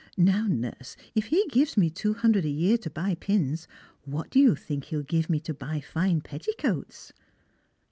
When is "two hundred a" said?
1.91-2.49